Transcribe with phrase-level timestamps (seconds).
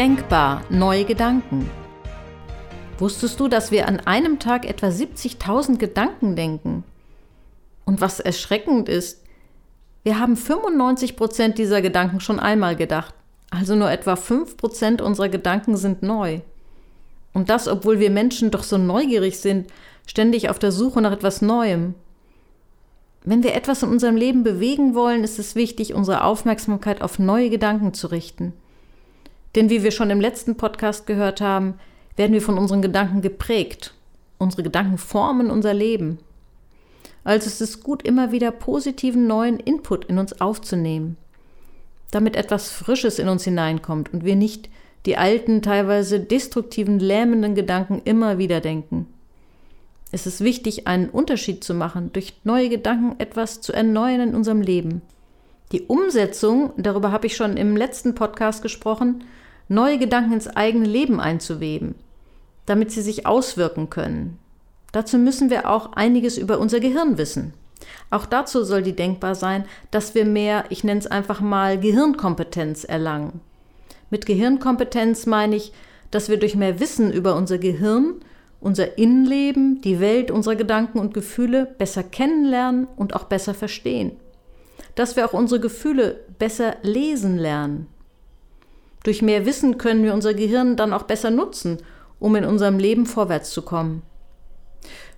[0.00, 1.68] Denkbar neue Gedanken.
[2.96, 6.84] Wusstest du, dass wir an einem Tag etwa 70.000 Gedanken denken?
[7.84, 9.22] Und was erschreckend ist,
[10.02, 13.12] wir haben 95 Prozent dieser Gedanken schon einmal gedacht.
[13.50, 16.40] Also nur etwa 5 Prozent unserer Gedanken sind neu.
[17.34, 19.70] Und das, obwohl wir Menschen doch so neugierig sind,
[20.06, 21.94] ständig auf der Suche nach etwas Neuem.
[23.22, 27.50] Wenn wir etwas in unserem Leben bewegen wollen, ist es wichtig, unsere Aufmerksamkeit auf neue
[27.50, 28.54] Gedanken zu richten.
[29.54, 31.74] Denn wie wir schon im letzten Podcast gehört haben,
[32.16, 33.94] werden wir von unseren Gedanken geprägt.
[34.38, 36.18] Unsere Gedanken formen unser Leben.
[37.24, 41.16] Also ist es gut, immer wieder positiven neuen Input in uns aufzunehmen,
[42.10, 44.70] damit etwas Frisches in uns hineinkommt und wir nicht
[45.06, 49.06] die alten, teilweise destruktiven, lähmenden Gedanken immer wieder denken.
[50.12, 54.60] Es ist wichtig, einen Unterschied zu machen, durch neue Gedanken etwas zu erneuern in unserem
[54.60, 55.02] Leben.
[55.72, 59.24] Die Umsetzung, darüber habe ich schon im letzten Podcast gesprochen,
[59.70, 61.94] neue Gedanken ins eigene Leben einzuweben,
[62.66, 64.38] damit sie sich auswirken können.
[64.92, 67.54] Dazu müssen wir auch einiges über unser Gehirn wissen.
[68.10, 72.82] Auch dazu soll die denkbar sein, dass wir mehr, ich nenne es einfach mal, Gehirnkompetenz
[72.82, 73.40] erlangen.
[74.10, 75.72] Mit Gehirnkompetenz meine ich,
[76.10, 78.16] dass wir durch mehr Wissen über unser Gehirn,
[78.60, 84.16] unser Innenleben, die Welt unserer Gedanken und Gefühle besser kennenlernen und auch besser verstehen.
[84.96, 87.86] Dass wir auch unsere Gefühle besser lesen lernen.
[89.02, 91.78] Durch mehr Wissen können wir unser Gehirn dann auch besser nutzen,
[92.18, 94.02] um in unserem Leben vorwärts zu kommen.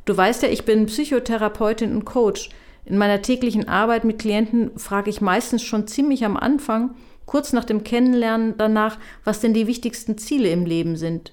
[0.04, 2.50] Du weißt ja, ich bin Psychotherapeutin und Coach.
[2.84, 6.94] In meiner täglichen Arbeit mit Klienten frage ich meistens schon ziemlich am Anfang,
[7.26, 11.32] kurz nach dem Kennenlernen danach, was denn die wichtigsten Ziele im Leben sind.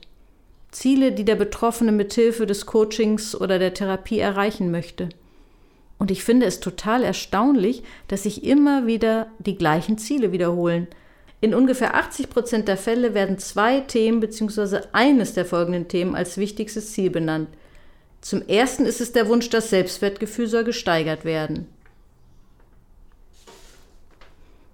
[0.71, 5.09] Ziele, die der Betroffene mithilfe des Coachings oder der Therapie erreichen möchte.
[5.97, 10.87] Und ich finde es total erstaunlich, dass sich immer wieder die gleichen Ziele wiederholen.
[11.41, 14.81] In ungefähr 80 Prozent der Fälle werden zwei Themen bzw.
[14.91, 17.47] eines der folgenden Themen als wichtigstes Ziel benannt.
[18.21, 21.67] Zum ersten ist es der Wunsch, das Selbstwertgefühl soll gesteigert werden.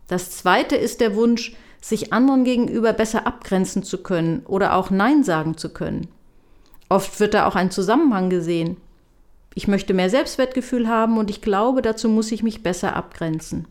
[0.08, 5.24] Das zweite ist der Wunsch, sich anderen gegenüber besser abgrenzen zu können oder auch Nein
[5.24, 6.08] sagen zu können.
[6.90, 8.78] Oft wird da auch ein Zusammenhang gesehen.
[9.54, 13.68] Ich möchte mehr Selbstwertgefühl haben und ich glaube, dazu muss ich mich besser abgrenzen.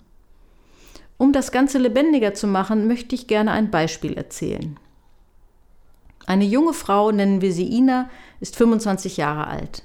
[1.16, 4.78] Um das Ganze lebendiger zu machen, möchte ich gerne ein Beispiel erzählen.
[6.26, 8.10] Eine junge Frau, nennen wir sie Ina,
[8.40, 9.82] ist 25 Jahre alt.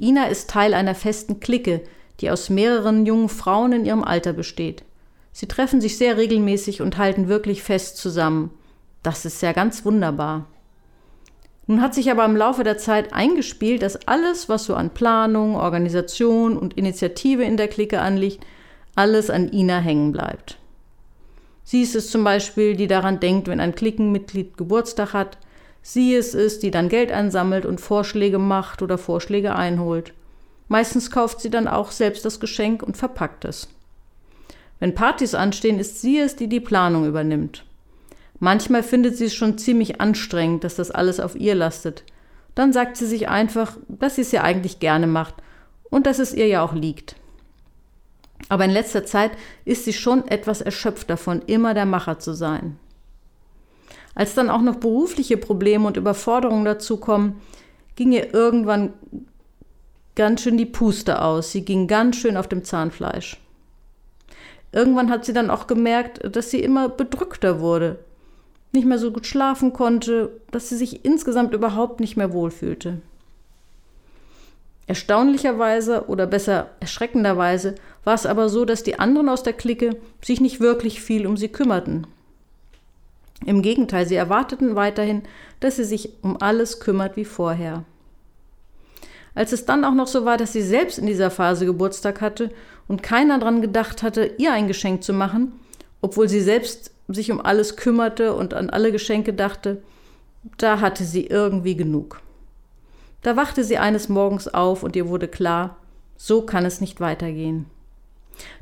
[0.00, 1.82] Ina ist Teil einer festen Clique,
[2.20, 4.84] die aus mehreren jungen Frauen in ihrem Alter besteht.
[5.32, 8.50] Sie treffen sich sehr regelmäßig und halten wirklich fest zusammen.
[9.02, 10.46] Das ist ja ganz wunderbar.
[11.66, 15.54] Nun hat sich aber im Laufe der Zeit eingespielt, dass alles, was so an Planung,
[15.54, 18.44] Organisation und Initiative in der Clique anliegt,
[18.94, 20.58] alles an Ina hängen bleibt.
[21.64, 25.38] Sie ist es zum Beispiel, die daran denkt, wenn ein Klickenmitglied Geburtstag hat,
[25.82, 30.12] Sie ist es, die dann Geld einsammelt und Vorschläge macht oder Vorschläge einholt.
[30.68, 33.68] Meistens kauft sie dann auch selbst das Geschenk und verpackt es.
[34.78, 37.64] Wenn Partys anstehen, ist sie es, die die Planung übernimmt.
[38.38, 42.04] Manchmal findet sie es schon ziemlich anstrengend, dass das alles auf ihr lastet.
[42.54, 45.34] Dann sagt sie sich einfach, dass sie es ja eigentlich gerne macht
[45.90, 47.16] und dass es ihr ja auch liegt.
[48.50, 49.30] Aber in letzter Zeit
[49.64, 52.78] ist sie schon etwas erschöpft davon, immer der Macher zu sein.
[54.16, 57.40] Als dann auch noch berufliche Probleme und Überforderungen dazukommen,
[57.94, 58.92] ging ihr irgendwann
[60.16, 61.52] ganz schön die Puste aus.
[61.52, 63.40] Sie ging ganz schön auf dem Zahnfleisch.
[64.72, 68.00] Irgendwann hat sie dann auch gemerkt, dass sie immer bedrückter wurde,
[68.72, 73.00] nicht mehr so gut schlafen konnte, dass sie sich insgesamt überhaupt nicht mehr wohlfühlte.
[74.88, 80.40] Erstaunlicherweise oder besser erschreckenderweise war es aber so, dass die anderen aus der Clique sich
[80.40, 82.06] nicht wirklich viel um sie kümmerten.
[83.46, 85.22] Im Gegenteil, sie erwarteten weiterhin,
[85.60, 87.84] dass sie sich um alles kümmert wie vorher.
[89.34, 92.50] Als es dann auch noch so war, dass sie selbst in dieser Phase Geburtstag hatte
[92.88, 95.52] und keiner daran gedacht hatte, ihr ein Geschenk zu machen,
[96.00, 99.82] obwohl sie selbst sich um alles kümmerte und an alle Geschenke dachte,
[100.58, 102.20] da hatte sie irgendwie genug.
[103.22, 105.76] Da wachte sie eines Morgens auf und ihr wurde klar,
[106.16, 107.66] so kann es nicht weitergehen.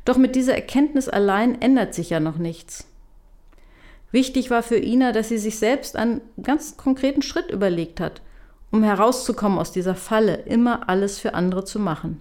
[0.04, 2.86] Doch mit dieser Erkenntnis allein ändert sich ja noch nichts.
[4.10, 8.22] Wichtig war für Ina, dass sie sich selbst einen ganz konkreten Schritt überlegt hat,
[8.70, 12.20] um herauszukommen aus dieser Falle, immer alles für andere zu machen.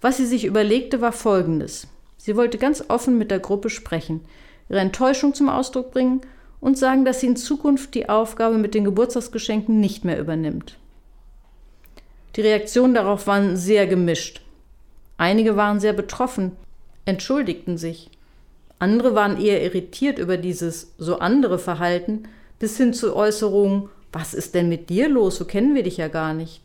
[0.00, 1.86] Was sie sich überlegte, war Folgendes.
[2.16, 4.20] Sie wollte ganz offen mit der Gruppe sprechen,
[4.68, 6.22] ihre Enttäuschung zum Ausdruck bringen
[6.60, 10.76] und sagen, dass sie in Zukunft die Aufgabe mit den Geburtstagsgeschenken nicht mehr übernimmt.
[12.36, 14.40] Die Reaktionen darauf waren sehr gemischt.
[15.22, 16.56] Einige waren sehr betroffen,
[17.04, 18.10] entschuldigten sich.
[18.80, 22.24] Andere waren eher irritiert über dieses so andere Verhalten,
[22.58, 26.08] bis hin zu Äußerungen, was ist denn mit dir los, so kennen wir dich ja
[26.08, 26.60] gar nicht.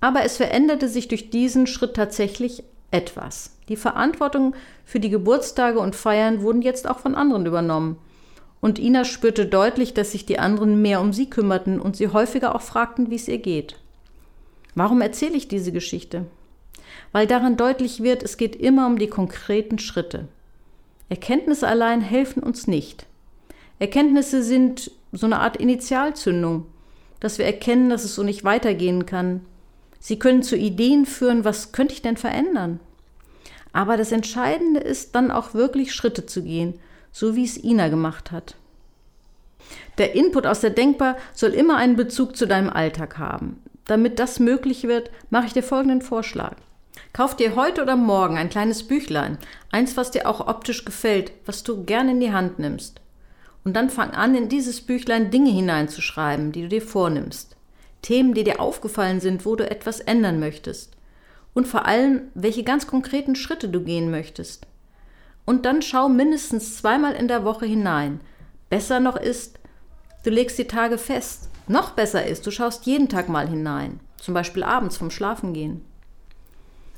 [0.00, 3.50] Aber es veränderte sich durch diesen Schritt tatsächlich etwas.
[3.68, 4.54] Die Verantwortung
[4.86, 7.98] für die Geburtstage und Feiern wurden jetzt auch von anderen übernommen.
[8.60, 12.54] Und Ina spürte deutlich, dass sich die anderen mehr um sie kümmerten und sie häufiger
[12.54, 13.76] auch fragten, wie es ihr geht.
[14.74, 16.26] Warum erzähle ich diese Geschichte?
[17.12, 20.28] Weil daran deutlich wird, es geht immer um die konkreten Schritte.
[21.08, 23.06] Erkenntnisse allein helfen uns nicht.
[23.78, 26.66] Erkenntnisse sind so eine Art Initialzündung,
[27.20, 29.42] dass wir erkennen, dass es so nicht weitergehen kann,
[30.00, 32.80] Sie können zu Ideen führen, was könnte ich denn verändern?
[33.72, 36.78] Aber das Entscheidende ist dann auch wirklich Schritte zu gehen,
[37.12, 38.54] so wie es Ina gemacht hat.
[39.98, 43.62] Der Input aus der Denkbar soll immer einen Bezug zu deinem Alltag haben.
[43.86, 46.56] Damit das möglich wird, mache ich dir folgenden Vorschlag.
[47.12, 49.38] Kauf dir heute oder morgen ein kleines Büchlein,
[49.70, 53.00] eins, was dir auch optisch gefällt, was du gerne in die Hand nimmst.
[53.64, 57.56] Und dann fang an, in dieses Büchlein Dinge hineinzuschreiben, die du dir vornimmst.
[58.02, 60.96] Themen, die dir aufgefallen sind, wo du etwas ändern möchtest.
[61.54, 64.66] Und vor allem, welche ganz konkreten Schritte du gehen möchtest.
[65.48, 68.20] Und dann schau mindestens zweimal in der Woche hinein.
[68.68, 69.58] Besser noch ist,
[70.22, 71.48] du legst die Tage fest.
[71.66, 73.98] Noch besser ist, du schaust jeden Tag mal hinein.
[74.18, 75.80] Zum Beispiel abends vom Schlafengehen.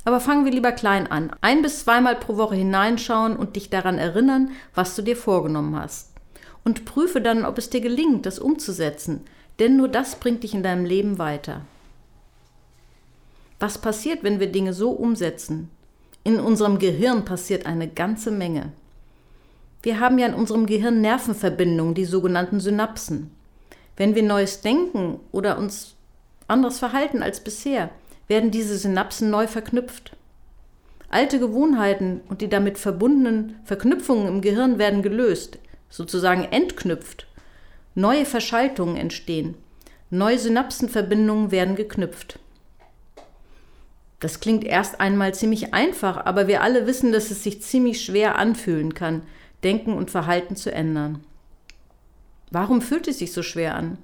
[0.04, 1.30] Aber fangen wir lieber klein an.
[1.40, 6.10] Ein bis zweimal pro Woche hineinschauen und dich daran erinnern, was du dir vorgenommen hast.
[6.64, 9.20] Und prüfe dann, ob es dir gelingt, das umzusetzen,
[9.60, 11.60] denn nur das bringt dich in deinem Leben weiter.
[13.60, 15.70] Was passiert, wenn wir Dinge so umsetzen?
[16.24, 18.72] In unserem Gehirn passiert eine ganze Menge.
[19.82, 23.30] Wir haben ja in unserem Gehirn Nervenverbindungen, die sogenannten Synapsen.
[23.96, 25.94] Wenn wir Neues denken oder uns
[26.48, 27.90] anders verhalten als bisher,
[28.28, 30.16] werden diese Synapsen neu verknüpft.
[31.08, 35.58] Alte Gewohnheiten und die damit verbundenen Verknüpfungen im Gehirn werden gelöst,
[35.88, 37.26] sozusagen entknüpft
[37.96, 39.56] Neue Verschaltungen entstehen.
[40.10, 42.38] Neue Synapsenverbindungen werden geknüpft.
[44.20, 48.36] Das klingt erst einmal ziemlich einfach, aber wir alle wissen, dass es sich ziemlich schwer
[48.36, 49.22] anfühlen kann,
[49.64, 51.24] Denken und Verhalten zu ändern.
[52.50, 53.98] Warum fühlt es sich so schwer an?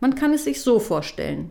[0.00, 1.50] Man kann es sich so vorstellen.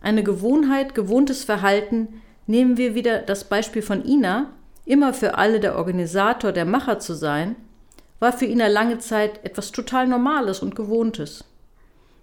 [0.00, 4.52] Eine Gewohnheit, gewohntes Verhalten, nehmen wir wieder das Beispiel von Ina,
[4.84, 7.56] immer für alle der Organisator, der Macher zu sein,
[8.18, 11.44] war für Ina lange Zeit etwas total Normales und Gewohntes.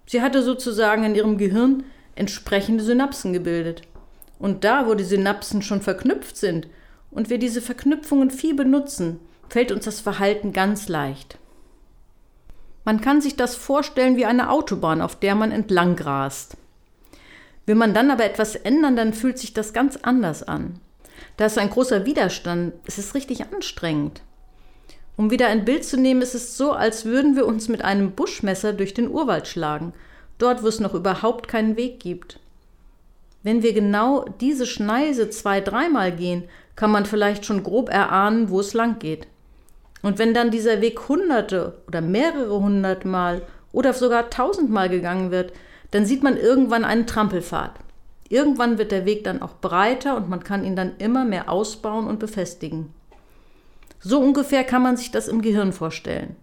[0.06, 1.84] Sie hatte sozusagen in ihrem Gehirn
[2.14, 3.82] entsprechende Synapsen gebildet.
[4.38, 6.68] Und da, wo die Synapsen schon verknüpft sind
[7.10, 11.38] und wir diese Verknüpfungen viel benutzen, fällt uns das Verhalten ganz leicht.
[12.84, 16.56] Man kann sich das vorstellen wie eine Autobahn, auf der man entlang grast.
[17.66, 20.80] Will man dann aber etwas ändern, dann fühlt sich das ganz anders an.
[21.36, 24.22] Da ist ein großer Widerstand, es ist richtig anstrengend.
[25.16, 28.12] Um wieder ein Bild zu nehmen, ist es so, als würden wir uns mit einem
[28.12, 29.92] Buschmesser durch den Urwald schlagen,
[30.38, 32.38] dort wo es noch überhaupt keinen Weg gibt.
[33.42, 36.44] Wenn wir genau diese Schneise zwei, dreimal gehen,
[36.76, 39.26] kann man vielleicht schon grob erahnen, wo es lang geht.
[40.02, 43.42] Und wenn dann dieser Weg hunderte oder mehrere hundert Mal
[43.72, 45.52] oder sogar tausendmal gegangen wird,
[45.90, 47.72] dann sieht man irgendwann einen Trampelpfad.
[48.28, 52.06] Irgendwann wird der Weg dann auch breiter und man kann ihn dann immer mehr ausbauen
[52.06, 52.92] und befestigen.
[54.00, 56.36] So ungefähr kann man sich das im Gehirn vorstellen.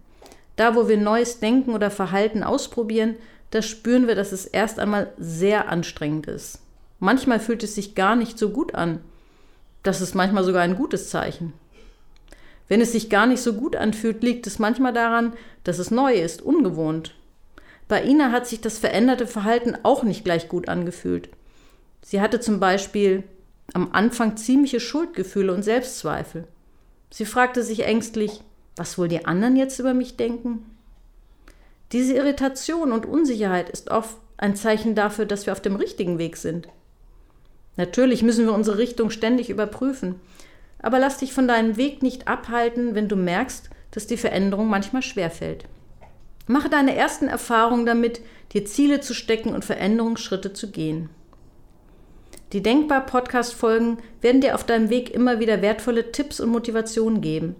[0.56, 3.16] Da, wo wir neues Denken oder Verhalten ausprobieren,
[3.50, 6.60] da spüren wir, dass es erst einmal sehr anstrengend ist.
[6.98, 9.00] Manchmal fühlt es sich gar nicht so gut an.
[9.82, 11.52] Das ist manchmal sogar ein gutes Zeichen.
[12.68, 15.34] Wenn es sich gar nicht so gut anfühlt, liegt es manchmal daran,
[15.64, 17.14] dass es neu ist, ungewohnt.
[17.88, 21.28] Bei Ina hat sich das veränderte Verhalten auch nicht gleich gut angefühlt.
[22.02, 23.22] Sie hatte zum Beispiel
[23.72, 26.48] am Anfang ziemliche Schuldgefühle und Selbstzweifel.
[27.10, 28.42] Sie fragte sich ängstlich,
[28.74, 30.64] was wohl die anderen jetzt über mich denken?
[31.92, 36.36] Diese Irritation und Unsicherheit ist oft ein Zeichen dafür, dass wir auf dem richtigen Weg
[36.36, 36.68] sind.
[37.76, 40.16] Natürlich müssen wir unsere Richtung ständig überprüfen,
[40.80, 45.02] aber lass dich von deinem Weg nicht abhalten, wenn du merkst, dass die Veränderung manchmal
[45.02, 45.64] schwerfällt.
[46.46, 48.20] Mache deine ersten Erfahrungen damit,
[48.52, 51.10] dir Ziele zu stecken und Veränderungsschritte zu gehen.
[52.52, 57.56] Die Denkbar-Podcast-Folgen werden dir auf deinem Weg immer wieder wertvolle Tipps und Motivationen geben,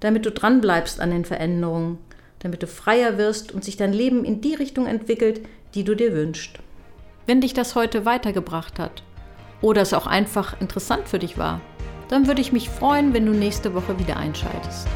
[0.00, 1.98] damit du dranbleibst an den Veränderungen,
[2.40, 5.40] damit du freier wirst und sich dein Leben in die Richtung entwickelt,
[5.74, 6.58] die du dir wünschst.
[7.24, 9.02] Wenn dich das heute weitergebracht hat
[9.60, 11.60] oder es auch einfach interessant für dich war,
[12.08, 14.86] dann würde ich mich freuen, wenn du nächste Woche wieder einschaltest.